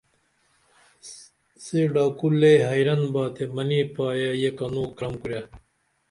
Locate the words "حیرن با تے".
2.69-3.43